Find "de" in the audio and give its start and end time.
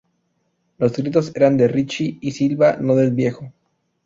1.57-1.67